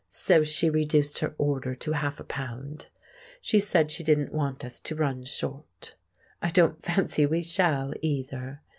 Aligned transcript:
So 0.09 0.43
she 0.43 0.67
reduced 0.67 1.19
her 1.19 1.35
order 1.37 1.75
to 1.75 1.91
half 1.91 2.19
a 2.19 2.23
pound. 2.23 2.87
She 3.39 3.59
said 3.59 3.91
she 3.91 4.03
didn't 4.03 4.33
want 4.33 4.65
us 4.65 4.79
to 4.79 4.95
run 4.95 5.25
short. 5.25 5.93
(I 6.41 6.49
don't 6.49 6.81
fancy 6.81 7.27
we 7.27 7.43
shall, 7.43 7.93
either!) 8.01 8.63